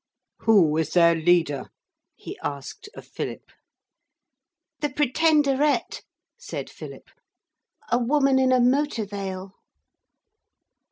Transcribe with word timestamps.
Who 0.39 0.77
is 0.77 0.93
their 0.93 1.13
leader?' 1.13 1.69
he 2.15 2.35
asked 2.39 2.89
of 2.95 3.05
Philip. 3.05 3.51
'The 4.79 4.89
Pretenderette,' 4.89 6.01
said 6.39 6.71
Philip; 6.71 7.07
'a 7.91 7.99
woman 7.99 8.39
in 8.39 8.51
a 8.51 8.59
motor 8.59 9.05
veil.' 9.05 9.53